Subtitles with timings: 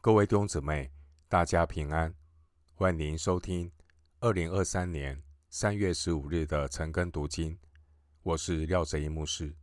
[0.00, 0.92] 各位弟兄姊妹，
[1.26, 2.14] 大家平安，
[2.72, 3.72] 欢迎您收听
[4.20, 7.58] 二零二三年三月十五日的晨更读经。
[8.22, 9.56] 我是廖哲一牧师。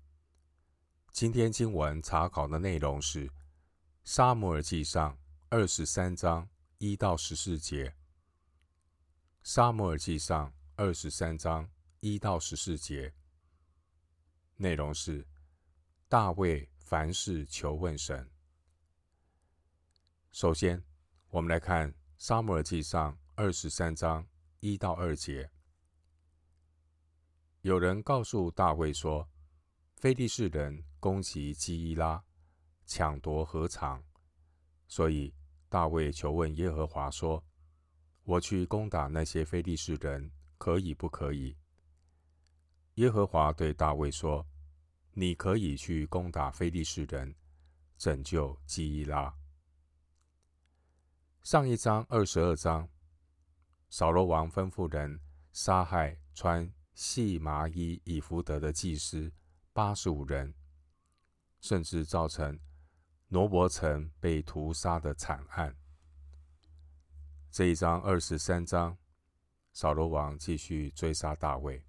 [1.09, 3.27] 今天经文查考的内容是
[4.03, 5.13] 《撒母耳记上》
[5.47, 6.49] 二十三章
[6.79, 7.85] 一到十四节，
[9.41, 11.69] 《撒母耳记上》二十三章
[12.01, 13.13] 一到十四节，
[14.57, 15.25] 内容是
[16.09, 18.29] 大卫凡事求问神。
[20.35, 20.83] 首先，
[21.29, 24.27] 我们来看《撒母耳记上》二十三章
[24.59, 25.49] 一到二节。
[27.61, 29.29] 有人告诉大卫说
[29.95, 32.21] ：“非利士人攻击基伊拉，
[32.85, 34.03] 抢夺禾场，
[34.89, 35.33] 所以
[35.69, 37.41] 大卫求问耶和华说
[38.25, 41.55] ：‘我去攻打那些非利士人，可以不可以？’
[42.95, 44.45] 耶和华对大卫说
[45.15, 47.33] ：‘你可以去攻打非利士人，
[47.97, 49.33] 拯救基伊拉。’”
[51.45, 52.89] 上一章二十二章，
[53.87, 59.31] 扫罗王吩咐人杀害穿细麻衣以弗得的祭司
[59.71, 60.55] 八十五人，
[61.61, 62.59] 甚至造成
[63.27, 65.77] 挪伯城被屠杀的惨案。
[67.51, 68.97] 这一章二十三章，
[69.71, 71.85] 扫罗王继续追杀大卫，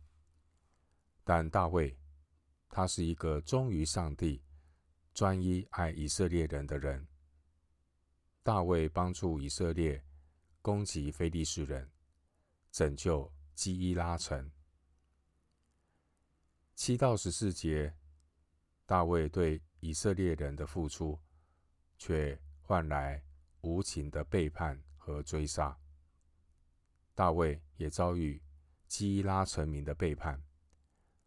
[1.25, 1.99] 但大卫
[2.69, 4.45] 他是一个忠于上帝、
[5.15, 7.09] 专一爱以色列人的人。
[8.47, 10.01] 大卫帮助以色列
[10.63, 11.91] 攻击非利士人，
[12.71, 14.53] 拯救基伊拉城。
[16.77, 17.93] 七到十四节，
[18.85, 21.21] 大卫对以色列人的付出，
[21.99, 23.21] 却换来
[23.63, 25.77] 无情的背叛和追杀。
[27.17, 28.41] 大卫也遭遇
[28.87, 30.41] 基伊拉臣民的背叛，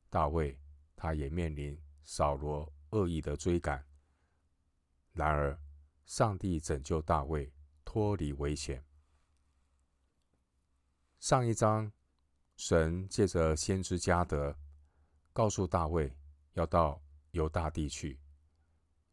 [0.09, 0.57] 大卫
[0.95, 3.85] 他也面临扫罗恶意的追赶。
[5.11, 5.59] 然而，
[6.09, 7.53] 上帝拯救大卫
[7.85, 8.83] 脱离危险。
[11.19, 11.91] 上一章，
[12.57, 14.57] 神借着先知迦得
[15.31, 16.11] 告诉大卫
[16.53, 18.19] 要到犹大地去。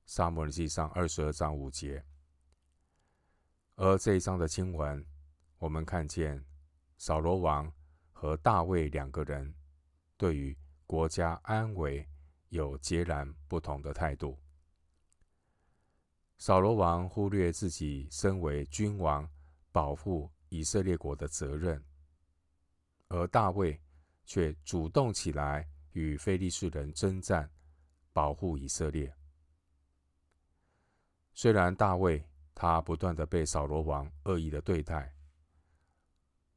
[0.07, 2.03] 撒母耳记上二十二章五节。
[3.75, 5.07] 而这一章的经文，
[5.59, 6.43] 我们看见
[6.97, 7.71] 扫罗王
[8.11, 9.55] 和大卫两个人
[10.17, 10.57] 对于
[10.87, 12.09] 国家安危
[12.49, 14.41] 有截然不同的态度。
[16.39, 19.29] 扫罗王忽略自己身为君王
[19.73, 21.83] 保护以色列国的责任，
[23.09, 23.81] 而大卫
[24.25, 27.51] 却主动起来与非利士人征战，
[28.13, 29.13] 保护以色列。
[31.33, 32.23] 虽然大卫
[32.55, 35.15] 他不断的被扫罗王恶意的对待，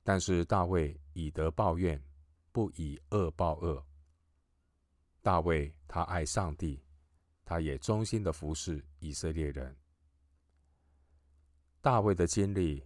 [0.04, 2.02] 但是大卫以德报怨，
[2.52, 3.86] 不以恶报恶。
[5.22, 6.84] 大卫他爱上帝。
[7.50, 9.76] 他也忠心的服侍以色列人。
[11.82, 12.86] 大卫的经历，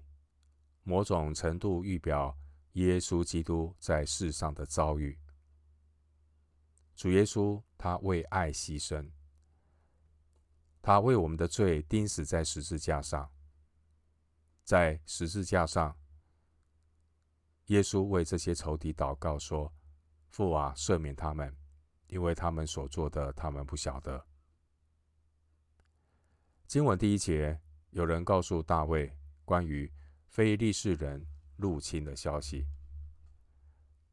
[0.83, 2.33] 某种程度预表
[2.71, 5.19] 耶稣基督在世上的遭遇。
[6.95, 9.11] 主耶稣他为爱牺牲，
[10.81, 13.29] 他为我们的罪钉死在十字架上。
[14.63, 15.93] 在十字架上，
[17.65, 19.73] 耶稣为这些仇敌祷告说
[20.31, 21.53] ：“父啊，赦免他们，
[22.07, 24.25] 因为他们所做的，他们不晓得。”
[26.67, 27.59] 经文第一节，
[27.91, 29.15] 有人告诉大卫
[29.45, 29.91] 关于
[30.27, 31.23] 非利士人
[31.57, 32.65] 入侵的消息。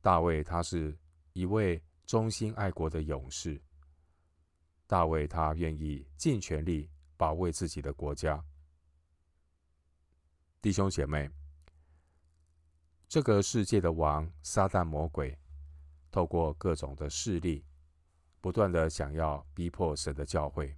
[0.02, 0.98] 大卫他是
[1.32, 3.60] 一位忠心爱国的勇士。
[4.86, 8.44] 大卫他愿意尽全力保卫自己的国家。
[10.60, 11.30] 弟兄姐妹，
[13.08, 15.38] 这个世界的王撒旦魔鬼，
[16.10, 17.64] 透过各种的势力，
[18.40, 20.76] 不断的想要逼迫神的教会。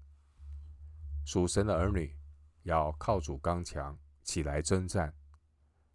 [1.25, 2.17] 属神的儿女
[2.65, 5.15] 要靠主刚强，起来征战，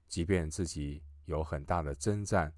[0.07, 2.53] 即便自己有很大的征战，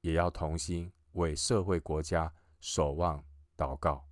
[0.00, 3.24] 也要同心为社会国家守望
[3.56, 4.06] 祷告。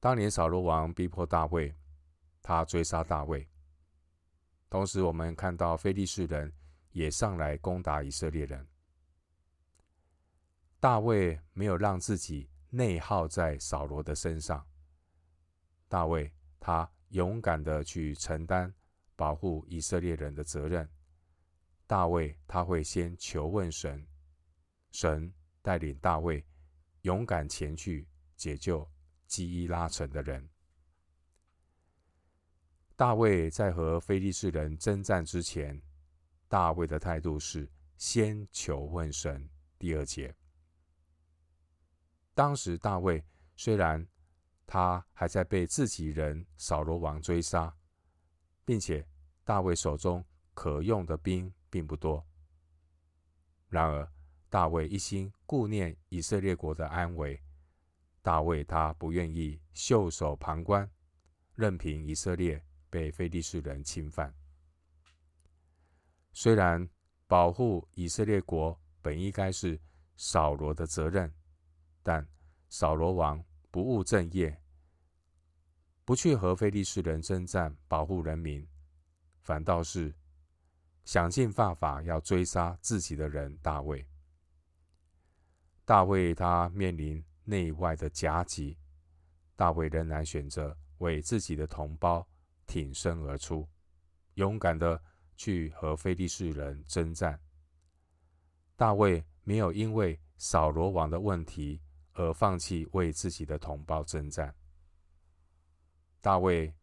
[0.00, 1.74] 当年扫罗王逼迫大卫，
[2.42, 3.48] 他追杀大卫，
[4.68, 6.52] 同时我们看到非利士人
[6.92, 8.66] 也上来攻打以色列人。
[10.80, 14.66] 大卫没有让自己内耗在扫罗的身上。
[15.88, 18.72] 大卫他勇敢的去承担
[19.16, 20.88] 保护以色列人的责任。
[21.86, 24.06] 大卫他会先求问神，
[24.90, 25.32] 神
[25.62, 26.44] 带领大卫
[27.02, 28.88] 勇敢前去解救
[29.26, 30.48] 基伊拉城的人。
[32.96, 35.80] 大卫在和非利士人征战之前，
[36.48, 39.48] 大卫的态度是先求问神。
[39.78, 40.34] 第二节，
[42.34, 43.22] 当时大卫
[43.56, 44.06] 虽然
[44.74, 47.72] 他还在被自己人扫罗王追杀，
[48.64, 49.06] 并且
[49.44, 52.26] 大卫手中可用的兵并不多。
[53.68, 54.12] 然而，
[54.50, 57.40] 大卫一心顾念以色列国的安危，
[58.20, 60.90] 大卫他不愿意袖手旁观，
[61.54, 62.60] 任凭以色列
[62.90, 64.34] 被非利士人侵犯。
[66.32, 66.90] 虽然
[67.28, 69.80] 保护以色列国本应该是
[70.16, 71.32] 扫罗的责任，
[72.02, 72.26] 但
[72.68, 73.40] 扫罗王
[73.70, 74.60] 不务正业。
[76.04, 78.66] 不去和非利士人征战，保护人民，
[79.40, 80.14] 反倒是
[81.04, 84.06] 想尽办法要追杀自己的人大卫。
[85.86, 88.76] 大卫他面临内外的夹击，
[89.56, 92.26] 大卫仍然选择为自己的同胞
[92.66, 93.66] 挺身而出，
[94.34, 95.02] 勇敢的
[95.36, 97.38] 去和非利士人征战。
[98.76, 101.80] 大卫没有因为扫罗王的问题
[102.12, 104.54] 而放弃为自己的同胞征战。
[106.24, 106.74] 大卫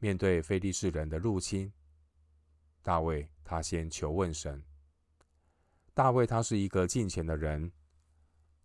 [0.00, 1.72] 面对非利士人的入侵，
[2.82, 4.62] 大卫他先求问神。
[5.94, 7.72] 大卫他是一个敬虔的人，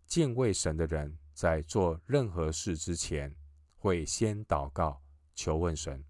[0.04, 3.34] 敬畏神的人，在做任何事之前，
[3.78, 5.02] 会先祷告
[5.34, 6.04] 求问神。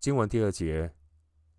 [0.00, 0.92] 经文第二节，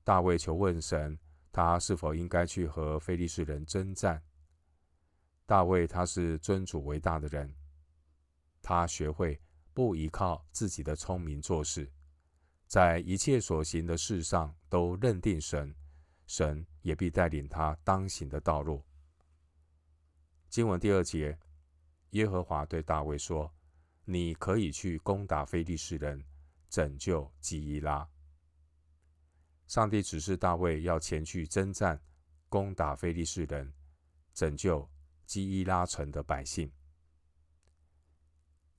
[0.03, 1.18] 大卫求问神，
[1.53, 4.21] 他是否应该去和非利士人征战？
[5.45, 7.56] 大卫他是尊主为大的人，
[8.62, 9.42] 他学会。
[9.73, 11.91] 不依靠自己的聪明做事，
[12.68, 15.75] 在一切所行的事上都认定神，
[16.27, 18.83] 神也必带领他当行的道路。
[20.50, 21.38] 经文第二节，
[22.12, 23.53] 耶和华对大卫说
[24.03, 26.25] ：“你可以去攻打非利士人，
[26.69, 28.07] 拯救基伊拉。”
[29.67, 32.01] 上帝指示大卫要前去征战，
[32.50, 33.74] 攻打非利士人，
[34.33, 34.89] 拯救
[35.25, 36.69] 基伊拉城的百姓。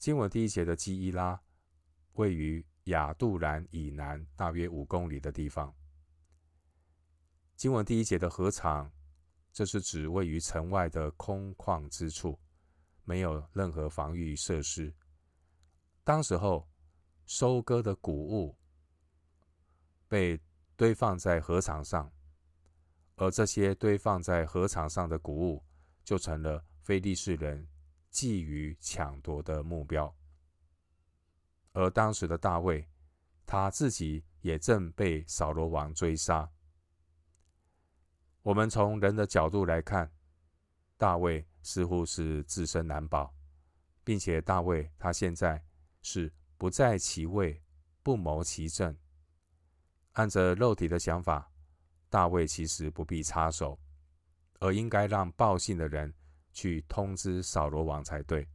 [0.02, 1.40] 经文第一节的基伊拉，
[2.14, 5.72] 位于亚杜兰以南大约五公里的地方。
[7.54, 8.90] 经文第一节的禾场，
[9.52, 12.36] 这是指位于城外的空旷之处，
[13.04, 14.92] 没有任何防御设施。
[16.02, 16.68] 当时候
[17.24, 18.58] 收割的谷物
[20.08, 20.36] 被
[20.74, 22.12] 堆放在禾场上，
[23.14, 25.64] 而这些堆放在禾场上的谷物，
[26.02, 27.68] 就成了非利士人。
[28.12, 30.14] 觊觎抢夺的目标，
[31.72, 32.86] 而当时的大卫，
[33.46, 36.50] 他自己也正被扫罗王追杀。
[38.42, 40.12] 我们从人的角度来看，
[40.98, 43.34] 大卫似乎是自身难保，
[44.04, 45.64] 并且大卫他现在
[46.02, 47.62] 是不在其位，
[48.02, 48.94] 不谋其政。
[50.12, 51.50] 按着肉体的想法，
[52.10, 53.80] 大卫其实不必插手，
[54.58, 56.12] 而应该让报信的人。
[56.52, 58.46] 去通知扫罗王才对，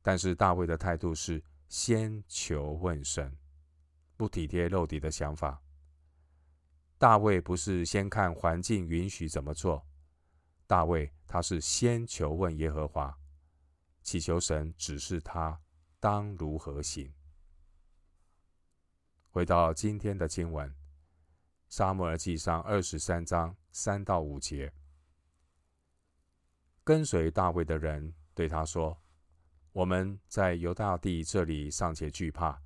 [0.00, 3.36] 但是大卫的态度是先求问神，
[4.16, 5.62] 不体贴肉体的想法。
[6.98, 9.86] 大卫不是先看环境允许怎么做，
[10.66, 13.18] 大卫他是先求问耶和华，
[14.02, 15.60] 祈求神指示他
[15.98, 17.12] 当如何行。
[19.30, 20.68] 回到今天的经文，
[21.68, 24.72] 《撒母耳记上》二十三章三到五节。
[26.90, 29.00] 跟随大卫的人对他说
[29.70, 32.60] ：“我们在犹大地这里尚且惧怕，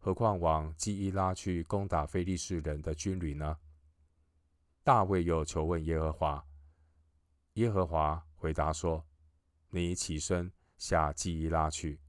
[0.00, 3.56] 何况往基伊拉去攻打非利士人的军旅呢？”
[4.82, 6.44] 大卫又求问耶和华，
[7.52, 9.06] 耶和华回答说
[9.70, 12.00] ：“你起身下基伊拉去，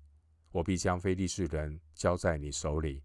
[0.50, 3.04] 我必将非利士人交在你手里。”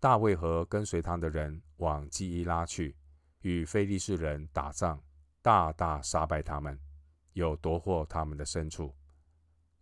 [0.00, 2.96] 大卫和跟随他的人往基伊拉去，
[3.42, 4.98] 与非利士人打仗，
[5.42, 6.85] 大大杀败他们。
[7.36, 8.96] 有夺获他们的牲畜，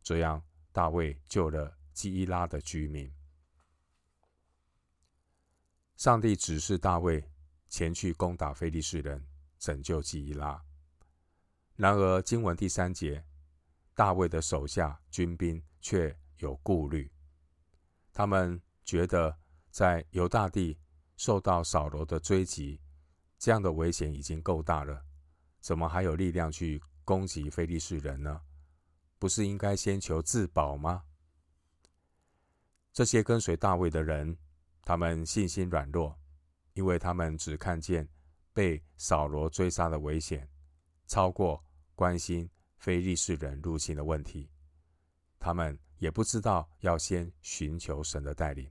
[0.02, 0.42] 这样
[0.72, 3.08] 大卫救了基伊拉的居民。
[5.96, 7.30] 上帝指示大卫
[7.68, 9.24] 前去攻打非利士人，
[9.56, 10.60] 拯救基伊拉。
[11.76, 13.24] 然而经文第三节，
[13.94, 17.08] 大卫的手下军兵却有顾虑，
[18.12, 19.38] 他们觉得
[19.70, 20.76] 在犹大地
[21.16, 22.80] 受到扫罗的追击，
[23.38, 25.04] 这样的危险已经够大了，
[25.60, 28.40] 怎么还有力量去攻击非利士人呢？
[29.18, 31.04] 不是应该先求自保吗？
[32.92, 34.36] 这些跟随大卫的人，
[34.82, 36.18] 他们信心软弱，
[36.74, 38.08] 因为他们只看见
[38.52, 40.48] 被扫罗追杀的危险，
[41.06, 44.50] 超过关心非利士人入侵的问题。
[45.38, 48.70] 他们也不知道要先寻求神的带领。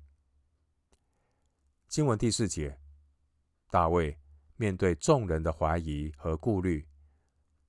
[1.88, 2.80] 经文第四节，
[3.70, 4.18] 大卫
[4.56, 6.88] 面对众人的怀疑和顾虑。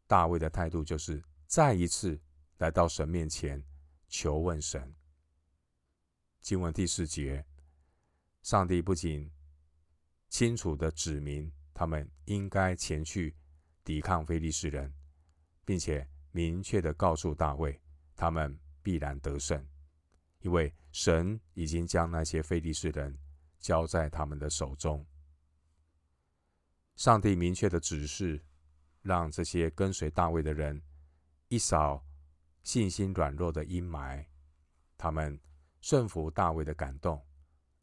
[0.07, 2.21] 大卫的态度就是再一次
[2.59, 3.63] 来到神面前
[4.09, 4.95] 求问神。
[6.41, 7.45] 经文第四节，
[8.43, 9.31] 上帝不仅
[10.29, 13.35] 清楚地指明他们应该前去
[13.83, 14.93] 抵抗非利士人，
[15.65, 17.81] 并且明确地告诉大卫，
[18.15, 19.67] 他们必然得胜，
[20.41, 23.19] 因为神已经将那些非利士人
[23.59, 25.07] 交在他们的手中。
[26.97, 28.45] 上帝明确的指示，
[29.05, 30.83] 让这些跟随大卫的人
[31.49, 32.05] 一扫
[32.65, 34.27] 信心软弱的阴霾，
[34.99, 35.39] 他们
[35.81, 37.25] 顺服大卫的感动，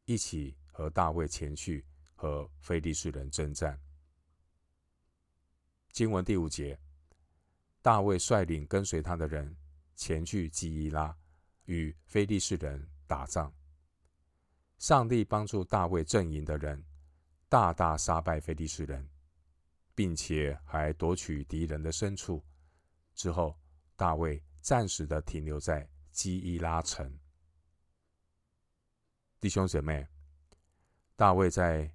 [0.03, 1.85] 一起和大卫前去
[2.15, 3.79] 和非利士人征战。
[5.91, 6.77] 经文第五节，
[7.81, 9.55] 大卫率领跟随他的人
[9.95, 11.15] 前去基伊拉，
[11.65, 13.53] 与非利士人打仗。
[14.79, 16.83] 上帝帮助大卫阵营的人。
[17.47, 19.05] 大大杀败非利士人，
[19.93, 22.43] 并且还夺取敌人的牲畜。
[23.13, 23.57] 之后，
[23.95, 27.19] 大卫暂时的停留在基伊拉城。
[29.39, 30.07] 弟兄姐妹，
[31.15, 31.93] 大卫在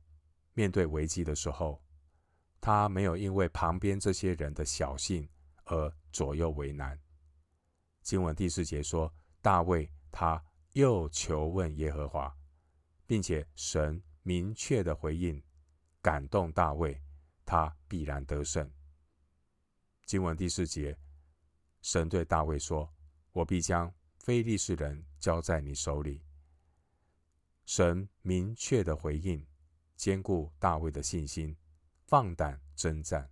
[0.53, 1.83] 面对危机的时候，
[2.61, 5.29] 他没有因为旁边这些人的小信
[5.65, 6.99] 而左右为难。
[8.03, 12.37] 经文第四节说，大卫他又求问耶和华，
[13.07, 15.43] 并且神明确的回应。
[16.03, 17.03] 感动大卫，
[17.47, 18.71] 他必然得胜。
[20.05, 20.99] 经文第四节，
[21.81, 22.93] 神对大卫说
[23.33, 26.23] ：“我必将非利士人交在你手里。”
[27.65, 29.47] 神明确的回应，
[29.97, 31.57] 坚固大卫的信心，
[32.05, 33.31] 放胆征战。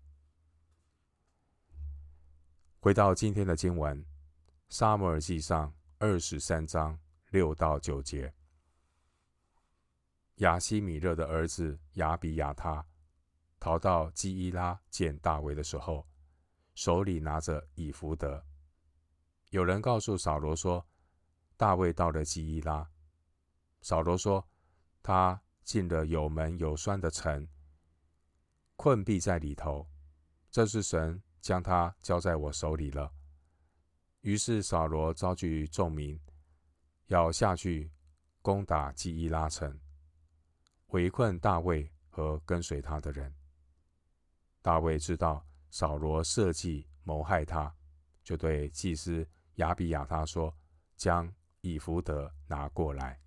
[2.80, 4.02] 回到今天的经文，
[4.68, 6.98] 《撒母耳记上》二十三章
[7.30, 8.32] 六到九节。
[10.38, 12.84] 亚希米勒的儿子亚比亚他
[13.64, 16.06] 逃到基伊拉见大卫的时候，
[16.74, 18.44] 手里拿着以弗得。
[19.48, 20.86] 有人告诉扫罗说，
[21.56, 22.86] 大卫到了基伊拉。
[23.80, 24.46] 扫罗说，
[25.02, 27.48] 他进了有门有栓的城，
[28.76, 29.88] 困毙在里头。
[30.50, 33.10] 这是神将他交在我手里了。
[34.20, 36.20] 于是扫罗召集众民，
[37.06, 37.90] 要下去
[38.42, 39.80] 攻打基伊拉城。
[40.88, 43.34] 围困大卫和跟随他的人。
[44.64, 47.70] 大卫知道扫罗设计谋害他，
[48.22, 50.56] 就对祭司亚比亚他说
[50.96, 51.30] ：“将
[51.60, 53.20] 以弗得拿过来。”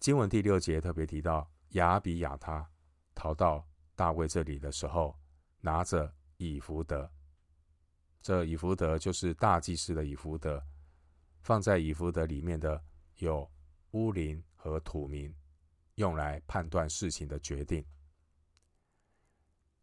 [0.00, 2.66] 经文第六节特别提到亚比亚他
[3.14, 5.14] 逃到大卫这里的时候，
[5.60, 7.12] 拿着以弗得。
[8.22, 10.66] 这以弗得就是大祭司的以弗得，
[11.42, 12.82] 放在以弗得里面的
[13.18, 13.46] 有
[13.90, 15.30] 乌灵和土民，
[15.96, 17.84] 用来判断事情的决定。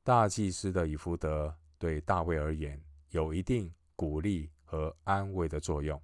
[0.03, 6.01] 大祭司的以弗得对大卫而言有一定鼓励和安慰的作用。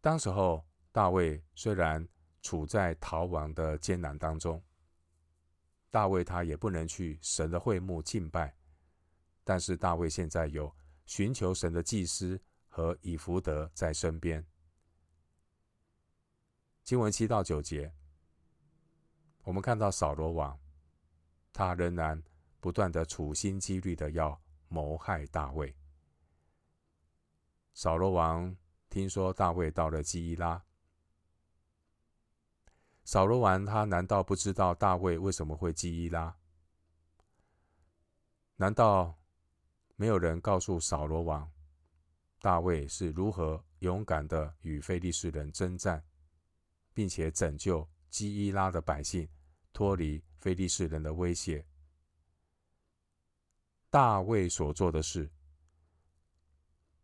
[0.00, 2.06] 当时候，大卫虽然
[2.42, 4.62] 处在逃亡的艰难当中，
[5.90, 8.54] 大卫他也不能去神的会幕敬拜，
[9.42, 10.72] 但是大卫现在有
[11.06, 14.46] 寻求神的祭司和以弗得在身边。
[16.84, 17.92] 经文七到九节，
[19.42, 20.60] 我们看到扫罗王，
[21.52, 22.22] 他仍然
[22.64, 25.76] 不断的处心积虑的要谋害大卫。
[27.74, 28.56] 扫罗王
[28.88, 30.64] 听说大卫到了基伊拉，
[33.04, 36.34] 扫罗王他难道不知道大卫为什么会基伊拉？
[38.56, 39.18] 难道
[39.96, 41.52] 没有人告诉扫罗王，
[42.40, 46.02] 大卫是如何勇敢的与非利士人征战？
[46.94, 49.28] 并且拯救基伊拉的百姓
[49.70, 51.66] 脱离非利士人的威胁。
[53.94, 55.30] 大卫所做的事，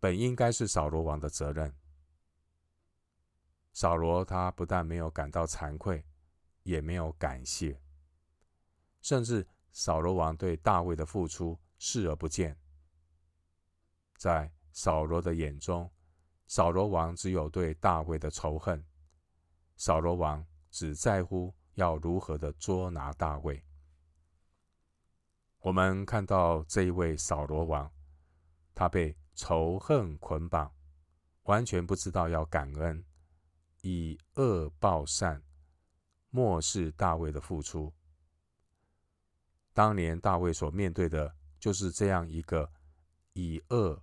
[0.00, 1.72] 本应该是扫罗王的责任。
[3.72, 6.04] 扫罗他不但没有感到惭愧，
[6.64, 7.80] 也没有感谢，
[9.02, 12.58] 甚至扫罗王对大卫的付出视而不见。
[14.16, 15.88] 在扫罗的眼中，
[16.48, 18.84] 扫罗王只有对大卫的仇恨。
[19.76, 23.64] 扫罗王只在乎要如何的捉拿大卫。
[25.60, 27.92] 我们看到这一位扫罗王，
[28.74, 30.74] 他被仇恨捆绑，
[31.42, 33.04] 完全不知道要感恩，
[33.82, 35.42] 以恶报善，
[36.30, 37.92] 漠视大卫的付出。
[39.74, 42.72] 当年大卫所面对的就是这样一个
[43.34, 44.02] 以恶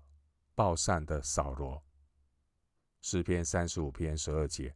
[0.53, 1.83] 报善的扫罗。
[3.01, 4.75] 诗篇三十五篇十二节。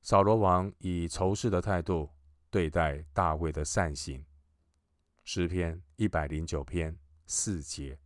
[0.00, 2.10] 扫罗王以仇视的态度
[2.50, 4.24] 对待大卫的善行，
[5.32, 8.00] 诗篇一百零九篇四节。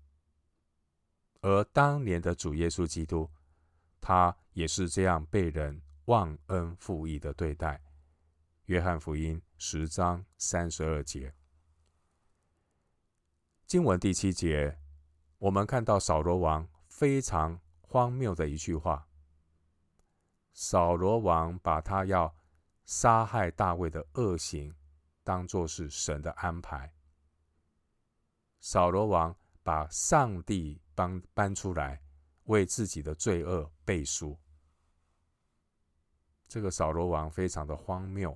[1.40, 3.30] 而当年的主耶稣基督，
[3.98, 7.82] 他也是这样被人忘恩负义的对待。
[8.66, 11.34] 约翰福音十章三十二节。
[13.64, 14.78] 经文第七节，
[15.38, 19.08] 我们看到扫罗王非常荒谬的一句话。
[20.52, 22.36] 扫罗王把他要
[22.84, 24.74] 杀害大卫的恶行
[25.22, 26.93] 当作是神的安排。
[28.66, 32.00] 扫罗王把上帝搬搬出来，
[32.44, 34.38] 为自己的罪恶背书。
[36.48, 38.34] 这个扫罗王非常的荒谬，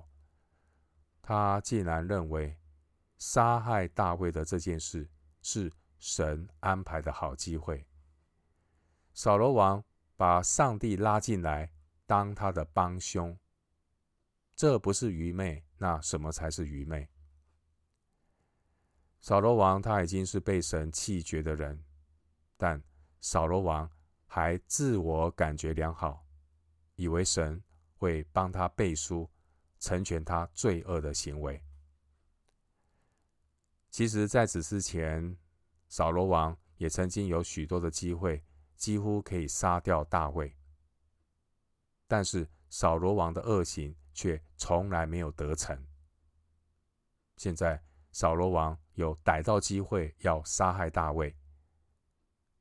[1.19, 2.55] 他竟然认为
[3.17, 5.09] 杀害大卫的这件事。
[5.41, 7.87] 是神安排的好机会。
[9.13, 9.83] 扫罗王
[10.15, 11.71] 把上帝拉进来
[12.05, 13.35] 当他的帮凶，
[14.53, 17.09] 这不是愚昧，那什么才是愚昧？
[19.21, 21.83] 扫罗王他已经是被神弃绝的人，
[22.57, 22.81] 但
[23.19, 23.89] 扫罗王
[24.25, 26.25] 还自我感觉良好，
[26.95, 27.61] 以为神
[27.97, 29.29] 会帮他背书，
[29.79, 31.61] 成全他罪恶的行为。
[33.89, 35.35] 其实，在此之前，
[35.87, 38.43] 扫罗王也曾经有许多的机会，
[38.75, 40.55] 几乎可以杀掉大卫。
[42.07, 45.85] 但是，扫罗王的恶行却从来没有得逞。
[47.35, 51.33] 现在，扫罗王有逮到机会要杀害大卫，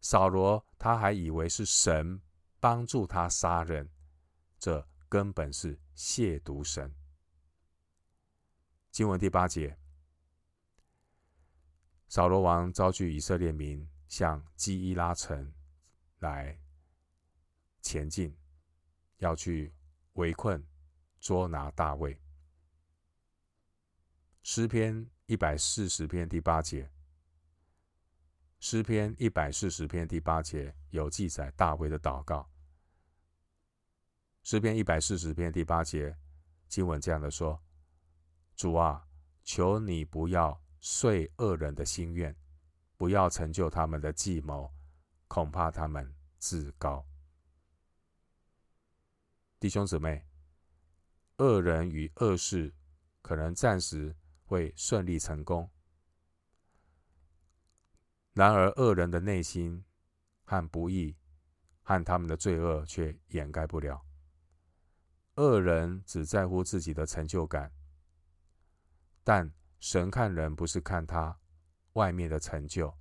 [0.00, 2.22] 扫罗他还以为是神
[2.60, 3.90] 帮助他杀人，
[4.56, 6.94] 这根本是亵渎神。
[8.92, 9.76] 经文第八节。
[12.06, 15.52] 扫罗王召集以色列民向基伊拉城
[16.20, 16.56] 来
[17.82, 18.32] 前进，
[19.16, 19.74] 要去
[20.12, 20.64] 围困、
[21.18, 22.16] 捉拿大卫。
[24.44, 26.90] 诗篇一百四十篇第八节，
[28.60, 32.50] 诗篇一百四十篇第八节有记载大卫的祷告。
[34.42, 36.16] 诗篇一百四十篇第八节
[36.66, 37.62] 经文这样的说
[38.56, 39.06] ：“主啊，
[39.44, 42.34] 求你不要。”遂恶人的心愿，
[42.96, 44.72] 不要成就他们的计谋，
[45.26, 47.04] 恐怕他们自高。
[49.58, 50.24] 弟兄姊妹，
[51.38, 52.72] 恶人与恶事
[53.20, 54.16] 可能暂时
[54.48, 55.70] 会顺利成功，
[58.32, 59.84] 然而恶人的内心
[60.44, 61.18] 和不义
[61.82, 64.06] 和他们的罪恶却掩盖不了。
[65.34, 67.70] 恶人只在乎自己的成就感，
[69.22, 71.38] 但神看人不是看他
[71.92, 72.96] 外面的成就，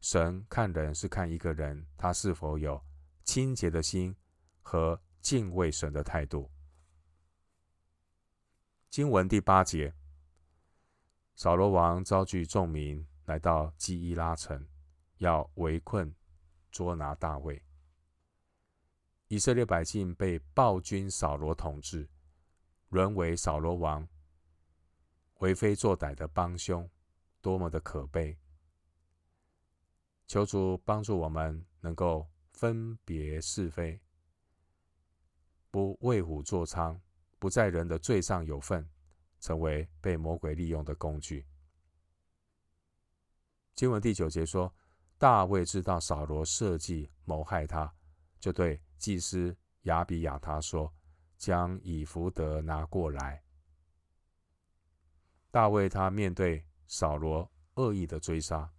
[0.00, 2.82] 神看人是看一个人他是否有
[3.24, 4.16] 清洁的心
[4.62, 6.50] 和敬畏神的态度。
[8.88, 9.94] 经文第八节，
[11.42, 14.68] 扫罗王召聚众民来到基伊拉城，
[15.16, 16.14] 要围困
[16.70, 17.64] 捉拿大卫。
[19.28, 22.06] 以色列百姓被暴君扫罗统治，
[22.90, 24.06] 沦为扫罗王。
[25.38, 26.86] 为非作歹的帮凶，
[27.40, 28.38] 多么的可悲！
[30.26, 33.98] 求主帮助我们，能够分别是非，
[35.70, 37.00] 不为虎作伥，
[37.38, 38.86] 不在人的罪上有份，
[39.40, 41.46] 成为被魔鬼利用的工具。
[43.74, 44.72] 经文第九节说：
[45.18, 47.92] 大卫知道扫罗设计谋害他，
[48.38, 50.92] 就对祭司亚比亚他说
[51.38, 53.42] ：“将以弗得拿过来。”
[55.50, 58.70] 大卫他面对扫罗恶意的追杀，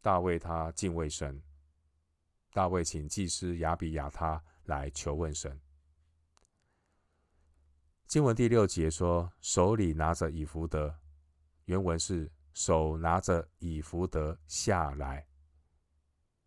[0.00, 1.40] 大卫他敬畏神。
[2.52, 5.60] 大卫请祭司亚比亚他来求问神。
[8.06, 10.96] 经文第六节说，手里拿着以弗德，
[11.64, 15.26] 原文是手拿着以弗德下来，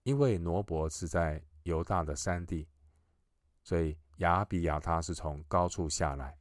[0.04, 2.66] 因为挪伯是在犹大的山地，
[3.62, 6.38] 所以亚比亚他是从高处下来。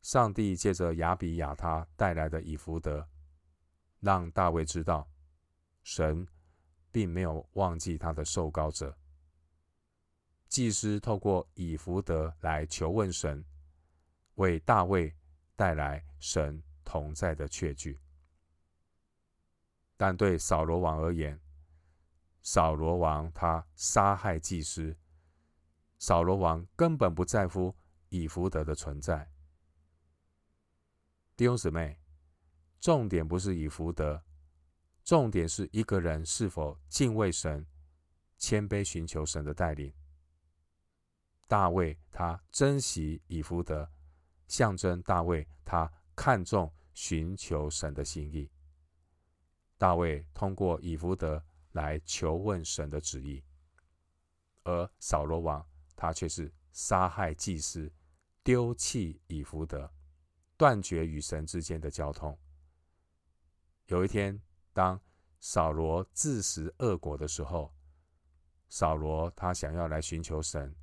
[0.00, 3.06] 上帝借着亚比亚他带来的以弗德，
[4.00, 5.06] 让大卫知道，
[5.82, 6.26] 神
[6.90, 8.96] 并没有忘记他的受膏者。
[10.54, 13.44] 祭司透过以福德来求问神，
[14.36, 15.12] 为大卫
[15.56, 18.00] 带来神同在的确据。
[19.96, 21.40] 但对扫罗王而言，
[22.40, 24.96] 扫罗王他杀害祭司，
[25.98, 27.74] 扫罗王根本不在乎
[28.08, 29.28] 以福德的存在。
[31.36, 31.98] 弟兄姊妹，
[32.80, 34.22] 重点不是以福德，
[35.02, 37.66] 重点是一个人是否敬畏神、
[38.38, 39.92] 谦卑寻求神的带领。
[41.54, 43.88] 大卫他珍惜以弗得，
[44.48, 48.50] 象征大卫他看重寻求神的心意。
[49.78, 51.40] 大卫通过以弗得
[51.70, 53.44] 来求问神的旨意，
[54.64, 55.64] 而扫罗王
[55.94, 57.88] 他却是杀害祭司，
[58.42, 59.88] 丢弃以弗得，
[60.56, 62.36] 断绝与神之间的交通。
[63.86, 65.00] 有一天，当
[65.38, 67.72] 扫罗自食恶果的时候，
[68.68, 70.74] 扫罗他想要来寻求神，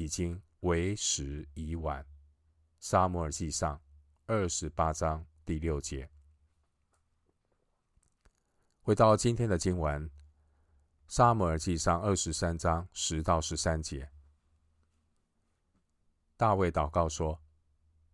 [0.00, 2.06] 已经为时已晚。
[2.78, 3.78] 撒母耳记上
[4.24, 6.08] 二十八章第六节。
[8.80, 10.10] 回到今天的经文，
[11.06, 14.10] 撒母耳记上二十三章十到十三节。
[16.38, 17.38] 大卫祷告说：“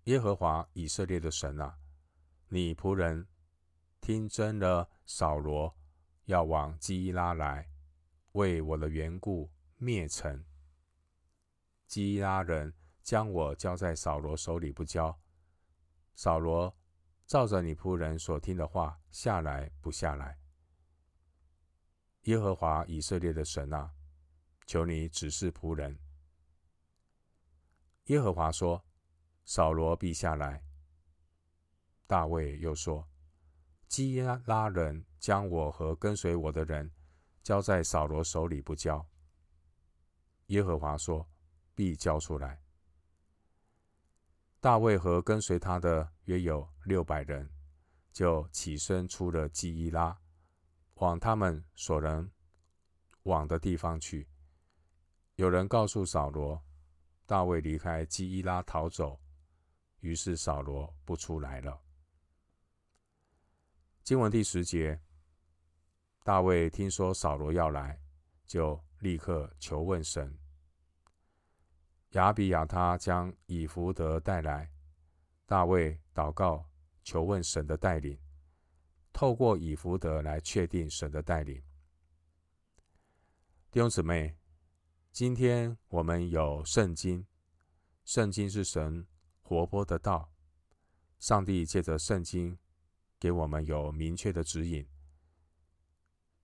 [0.06, 1.78] 耶和华以色列的神啊，
[2.48, 3.28] 你仆人
[4.00, 5.72] 听真了，扫罗
[6.24, 7.70] 要往基伊拉来，
[8.32, 10.44] 为我的缘故灭城。
[11.86, 12.72] 基拉人
[13.02, 15.18] 将我交在扫罗手里不交，
[16.14, 16.76] 扫罗
[17.26, 20.38] 照着你仆人所听的话下来不下来。
[22.22, 23.94] 耶和华以色列的神啊，
[24.66, 25.98] 求你指示仆人。”
[28.06, 28.84] 耶和华说
[29.44, 30.64] ：“扫罗必下来。”
[32.06, 33.08] 大卫又说
[33.86, 36.92] ：“基拉人将我和跟随我的人
[37.42, 39.04] 交在扫罗手里不交。”
[40.46, 41.28] 耶和华说
[41.76, 42.60] ：“必交出来。”
[44.58, 47.48] 大卫和跟随他的约有六百人，
[48.12, 50.18] 就起身出了基伊拉，
[50.94, 52.28] 往他们所能
[53.22, 54.28] 往的地方去。
[55.36, 56.60] 有人告诉扫罗。
[57.28, 59.20] 大卫离开基伊拉逃走，
[59.98, 61.82] 于是扫罗不出来了。
[64.04, 65.02] 经文第十节，
[66.22, 68.00] 大卫听说扫罗要来，
[68.46, 70.38] 就立刻求问神。
[72.10, 74.72] 亚比亚他将以弗得带来，
[75.44, 76.68] 大卫祷告
[77.02, 78.18] 求问神的带领，
[79.12, 81.62] 透过以弗得来确定神的带领。
[83.70, 84.36] 弟兄姊妹。
[85.12, 87.26] 今天我们有圣经，
[88.04, 89.06] 圣经是神
[89.40, 90.30] 活泼的道。
[91.18, 92.58] 上帝借着圣经
[93.18, 94.86] 给我们有明确的指引。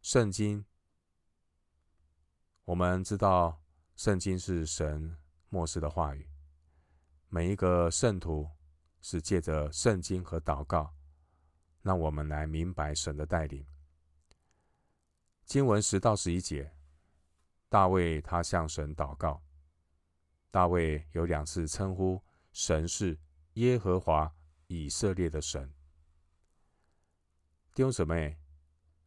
[0.01, 0.64] 圣经，
[2.64, 3.61] 我们知道
[3.94, 5.18] 圣经是神
[5.53, 6.27] 默示的话语。
[7.29, 8.49] 每一个圣徒
[9.03, 10.95] 是借着圣经和祷告，
[11.83, 13.67] 让我们来明白神的带领。
[15.45, 16.73] 经文十到十一节。
[17.69, 19.43] 大卫他向神祷告。
[20.51, 23.19] 大卫有两次称呼神是
[23.55, 24.35] 耶和华
[24.69, 25.71] 以色列的神。
[27.75, 28.38] 弟兄姊妹，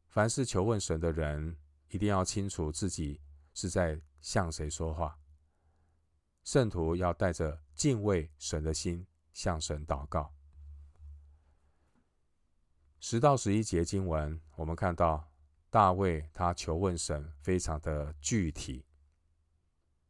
[0.07, 1.57] 凡是求问神的人，
[1.89, 3.19] 一定要清楚自己
[3.53, 5.19] 是在向谁说话。
[6.45, 10.31] 圣徒要带着敬畏神的心向神祷告。
[12.99, 15.29] 十到十一节经文，我们看到。
[15.71, 18.85] 大卫他求问神，非常的具体。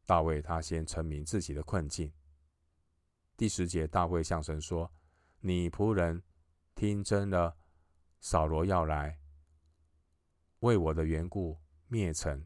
[0.06, 2.13] 大卫他先陈明自己的困境。
[3.36, 4.91] 第十节，大卫向神说
[5.41, 6.21] ：“你仆人
[6.76, 7.58] 听真了，
[8.19, 9.17] 扫罗要来，
[10.60, 12.45] 为我的缘故灭城。”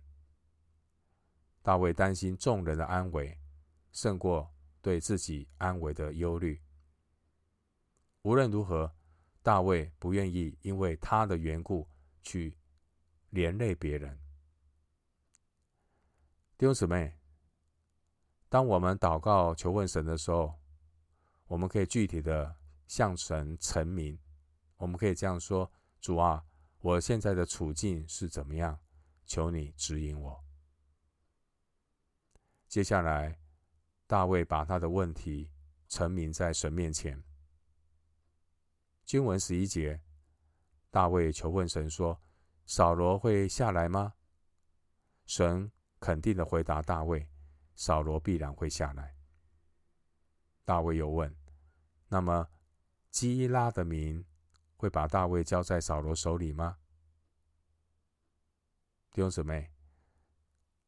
[1.62, 3.38] 大卫担心众人的安危，
[3.92, 6.62] 胜过对自己安危的忧虑。
[8.22, 8.94] 无论如何，
[9.42, 11.88] 大卫不愿意因为他的缘故
[12.22, 12.56] 去。
[13.32, 14.20] 连累别人，
[16.58, 17.16] 弟兄姊妹，
[18.50, 20.60] 当我们祷告求问神的时候，
[21.46, 24.18] 我们可以具体的向神陈明。
[24.78, 25.72] 我们可以这样说
[26.02, 26.44] ：“主啊，
[26.80, 28.80] 我现在的处境是怎么样？
[29.28, 30.44] 求你指引我。”
[32.68, 33.40] 接下来，
[34.10, 35.52] 大卫把他的问题
[35.88, 37.24] 陈明在神面前。
[39.06, 40.02] 经文十一节，
[40.90, 42.20] 大卫求问神说。
[42.66, 44.14] 扫罗会下来吗？
[45.26, 47.28] 神肯定的回答大卫
[47.74, 49.16] ：“扫罗必然会下来。”
[50.66, 51.36] 大卫又问
[52.10, 52.48] ：“那么
[53.10, 54.24] 基拉的民
[54.76, 56.78] 会把大卫交在扫罗手里吗？”
[59.10, 59.72] 弟兄姊妹，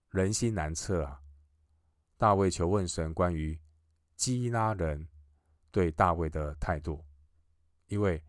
[0.10, 1.21] 人心难测啊！
[2.22, 3.60] 大卫求问神关于
[4.16, 5.08] 基伊拉人
[5.72, 7.04] 对大卫的态度，
[7.88, 8.24] 因为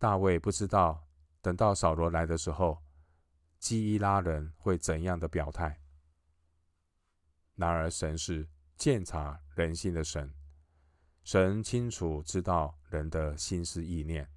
[0.00, 1.06] 大卫不知道。
[1.40, 2.82] 等到扫罗来的时候，
[3.60, 5.80] 基伊拉人会怎样的表态？
[7.54, 10.34] 然而，神是鉴察人心的神，
[11.22, 14.28] 神清楚知道人的心思意念。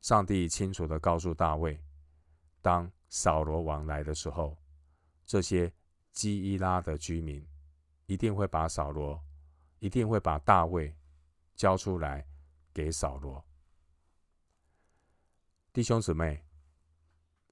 [0.00, 1.84] 上帝清楚地告诉大卫，
[2.62, 4.56] 当扫罗王来的时候，
[5.26, 5.70] 这些
[6.10, 7.46] 基伊拉的居民
[8.06, 9.22] 一定会把扫罗，
[9.78, 10.96] 一定会把大卫
[11.54, 12.26] 交出来
[12.72, 13.44] 给扫罗。
[15.72, 16.44] 弟兄姊妹，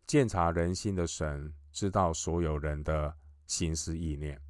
[0.06, 4.40] 鉴察人心的神知道所有人的心思意念。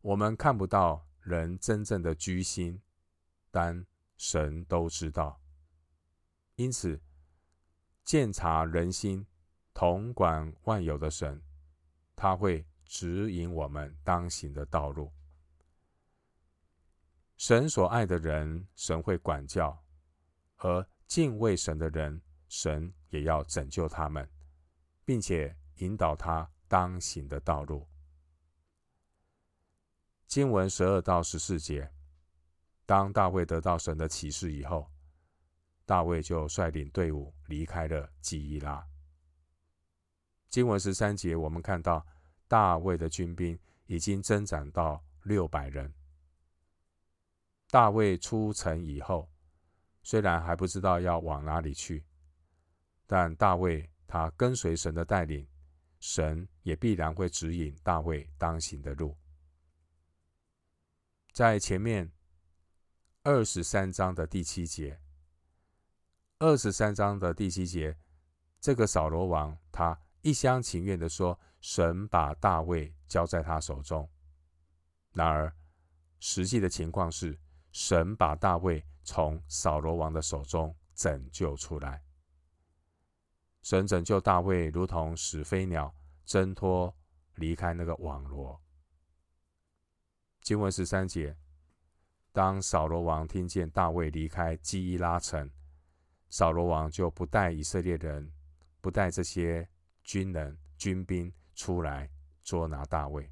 [0.00, 2.80] 我们看不到人真正的居心，
[3.50, 5.40] 但神都知道。
[6.56, 7.00] 因此，
[8.04, 9.26] 鉴察人心、
[9.74, 11.42] 统管万有的神，
[12.16, 15.10] 他会指引我们当行的道路。
[17.38, 19.74] 神所爱的人，神会管教；
[20.58, 24.30] 而敬畏神的人，神也要拯救他们，
[25.06, 27.88] 并且引导他当行的道路。
[30.26, 31.90] 经文十二到十四节，
[32.84, 34.92] 当大卫得到神的启示以后，
[35.86, 38.86] 大卫就率领队伍离开了基伊拉。
[40.50, 42.06] 经文十三节，我们看到
[42.52, 45.90] 大卫的军兵已经增长到六百人。
[47.70, 49.26] 大卫出城以后，
[50.02, 52.04] 虽然还不知道要往哪里去，
[53.06, 55.48] 但大卫他跟随神的带领，
[55.98, 59.16] 神也必然会指引大卫当行的路。
[61.32, 62.12] 在前面
[63.22, 65.00] 二十三章的第七节，
[66.38, 67.96] 二十三章的第七节，
[68.60, 74.08] 这个扫罗王他一厢情愿的说，神把大卫交在他手中。
[75.12, 75.54] 然而，
[76.18, 77.38] 实际的情况是。
[77.74, 82.04] 神把大卫从扫罗王的手中拯救出来。
[83.62, 85.94] 神拯救大卫，如同使飞鸟
[86.26, 86.94] 挣脱
[87.36, 88.60] 离开那个网罗。
[90.42, 91.34] 经文十三节，
[92.30, 95.50] 当扫罗王听见大卫离开基伊拉城，
[96.28, 98.30] 扫罗王就不带以色列人，
[98.82, 99.66] 不带这些
[100.02, 102.10] 军人、军兵出来
[102.42, 103.30] 捉拿大卫。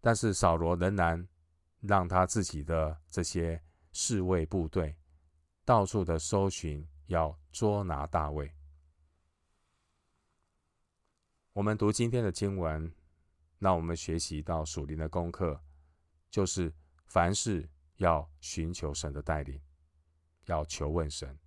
[0.00, 1.26] 但是扫罗仍然。
[1.86, 4.96] 让他自己的这些侍卫部队
[5.66, 8.50] 到处的搜寻，要捉拿大卫。
[11.52, 12.90] 我们读今天的经文，
[13.58, 15.62] 让我们学习到属灵的功课，
[16.30, 19.60] 就是凡事要寻求神的带领，
[20.46, 21.38] 要求问神。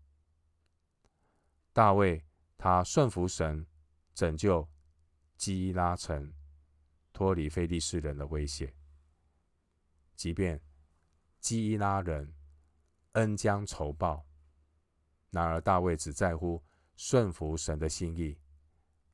[1.74, 2.24] 大卫
[2.60, 3.66] 他顺服神，
[4.18, 4.68] 拯救
[5.36, 6.34] 基伊拉城，
[7.14, 8.74] 脱离非利士人的威胁。
[10.16, 10.60] 即便
[11.40, 12.34] 基伊拉人
[13.12, 14.26] 恩将仇报，
[15.30, 16.60] 然而大卫只在乎
[16.96, 18.36] 顺服神的心意，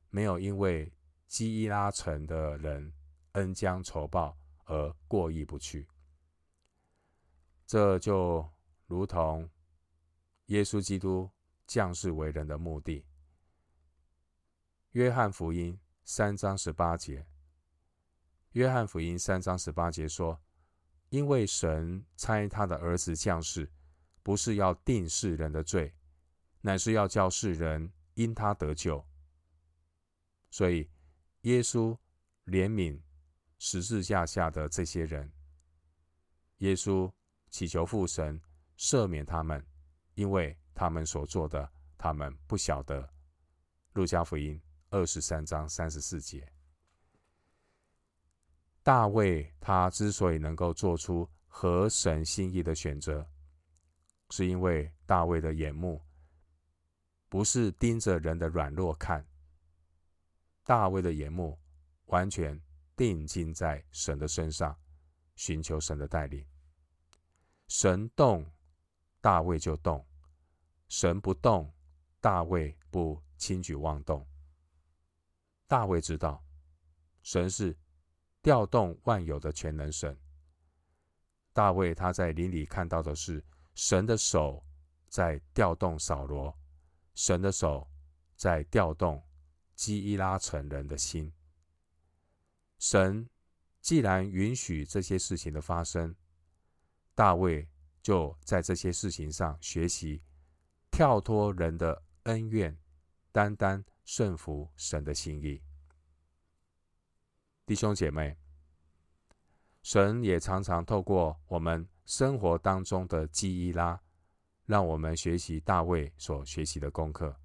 [0.08, 0.90] 没有因为
[1.26, 2.90] 基伊拉城的人
[3.32, 5.86] 恩将仇报而过意不去。
[7.66, 8.50] 这就
[8.86, 9.46] 如同
[10.46, 11.30] 耶稣基督
[11.66, 13.04] 降世为人的目的。
[14.94, 17.26] 约翰福音三章十八节，
[18.52, 20.40] 约翰福音三章十八节说。
[21.08, 23.68] 因为神差他的儿子降世，
[24.22, 25.92] 不是要定世人的罪，
[26.60, 29.04] 乃是要叫世人因他得救。
[30.50, 30.88] 所以，
[31.40, 31.98] 耶稣
[32.46, 33.00] 怜悯
[33.58, 35.32] 十字架下的这些人，
[36.58, 37.12] 耶稣
[37.50, 38.40] 祈求父神
[38.76, 39.64] 赦免他们，
[40.14, 43.12] 因为他们所做的，他们不晓得。
[43.94, 44.60] 路加福音
[44.94, 46.48] 二十三章三十四节。
[48.80, 53.28] 大卫他之所以能够做出合神心意的选择，
[54.30, 56.00] 是因为大卫的眼目
[57.28, 59.26] 不是盯着人的软弱看，
[60.62, 61.58] 大卫的眼目
[62.04, 62.60] 完全
[62.94, 64.78] 定睛在神的身上，
[65.34, 66.46] 寻求神的带领。
[67.66, 68.48] 神动，
[69.20, 70.06] 大卫就动；
[70.88, 71.74] 神不动，
[72.20, 74.24] 大卫不轻举妄动。
[75.66, 76.44] 大卫知道，
[77.22, 77.76] 神是。
[78.42, 80.20] 调动万有的全能神，
[81.54, 83.42] 大卫他在林里看到的是
[83.74, 84.62] 神的手
[85.08, 86.54] 在调动扫罗，
[87.14, 87.88] 神的手
[88.36, 89.26] 在调动
[89.74, 91.32] 基伊拉城人的心。
[92.78, 93.26] 神
[93.80, 96.14] 既然允许这些事情的发生，
[97.14, 97.66] 大卫
[98.02, 100.22] 就在这些事情上学习
[100.90, 102.78] 跳脱人的恩怨，
[103.32, 105.62] 单单顺服神的心意。
[107.66, 108.36] 弟兄姐妹，
[109.82, 114.00] 神也常常透过我们生活当中的基伊拉，
[114.66, 117.40] 让我们学习大卫所学习的功课，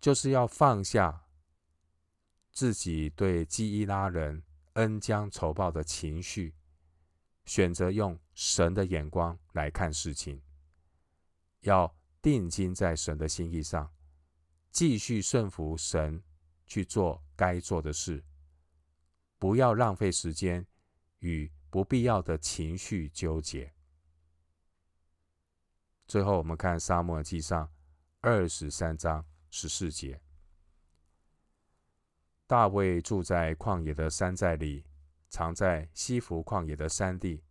[0.00, 1.26] 就是要放下
[2.50, 4.42] 自己对基伊拉人
[4.74, 6.54] 恩将仇报的情绪，
[7.44, 10.42] 选择用神的眼光来看事情，
[11.60, 13.92] 要定睛在神的心意上，
[14.70, 16.22] 继续顺服神
[16.66, 18.24] 去做该做的事。
[19.38, 20.66] 不要浪费时间
[21.20, 23.72] 与不必要的情绪纠结。
[26.06, 27.66] 最后，我们看《撒母耳记上》
[28.20, 30.20] 二十三章十四节：
[32.46, 34.84] 大卫住在旷野的山寨里，
[35.28, 37.44] 藏在西弗旷野的山地。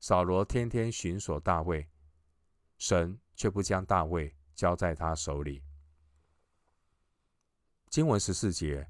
[0.00, 1.88] 扫罗天天寻索大卫，
[2.76, 5.62] 神却不将大卫交在他手里。
[7.88, 8.88] 经文十四节，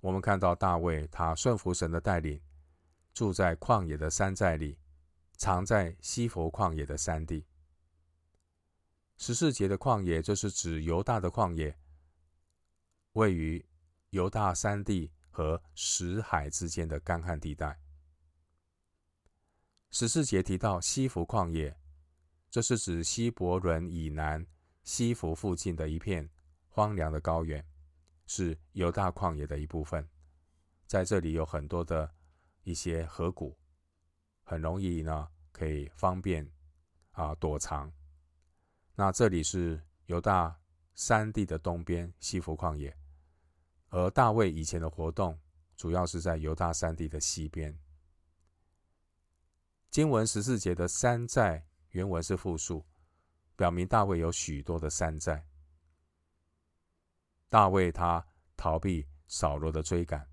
[0.00, 2.40] 我们看到大卫他顺服神的带领，
[3.12, 4.78] 住在旷野的山寨里，
[5.36, 7.46] 藏在西弗旷野的山地。
[9.16, 11.78] 十四节的旷野就是指犹大的旷野，
[13.12, 13.64] 位于
[14.10, 17.78] 犹大山地和死海之间的干旱地带。
[19.90, 21.78] 十四节提到西弗旷野，
[22.50, 24.44] 这是指希伯伦以南
[24.82, 26.28] 西弗附近的一片
[26.66, 27.64] 荒凉的高原，
[28.26, 30.08] 是犹大旷野的一部分。
[30.86, 32.14] 在这里有很多的
[32.62, 33.56] 一些河谷，
[34.42, 36.48] 很容易呢可以方便
[37.12, 37.92] 啊躲藏。
[38.94, 40.60] 那这里是犹大
[40.94, 42.96] 山地的东边西弗旷野，
[43.88, 45.38] 而大卫以前的活动
[45.76, 47.76] 主要是在犹大山地的西边。
[49.90, 52.84] 经文十四节的山寨原文是复数，
[53.56, 55.46] 表明大卫有许多的山寨。
[57.48, 58.26] 大卫他
[58.56, 60.28] 逃避扫罗的追赶，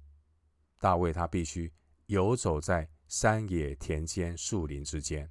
[0.80, 1.74] 大卫他必须
[2.08, 5.30] 游走在山野田间树林之间。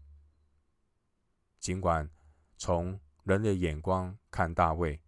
[1.59, 2.09] 尽管
[2.57, 5.01] 从人的眼光看大卫，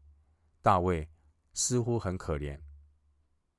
[0.60, 1.08] 大卫
[1.54, 2.60] 似乎很可怜，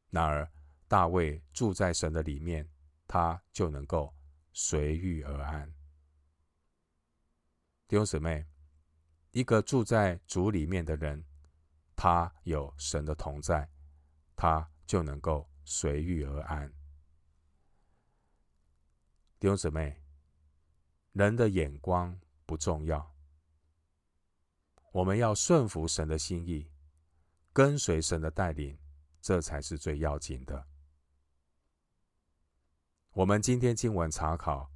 [0.10, 0.52] 然而
[0.88, 2.70] 大卫住在神的里面，
[3.08, 4.14] 他就能够。
[4.56, 5.74] 随遇而安，
[7.88, 8.46] 弟兄姊妹，
[9.32, 11.26] 一个住在主里面的人，
[11.96, 13.70] 他有神的同在，
[14.36, 16.74] 他就能够随遇而安。
[19.40, 20.02] 弟兄姊妹，
[21.12, 23.16] 人的眼光不重要，
[24.92, 26.72] 我们要顺服神的心意，
[27.52, 28.78] 跟随神的带领，
[29.22, 30.68] 这才是最要紧的。
[33.12, 34.72] 我们今天经文查考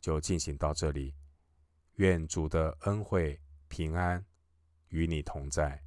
[0.00, 1.14] 就进行到这里，
[1.96, 4.24] 愿主的恩惠平安
[4.88, 5.85] 与你同在。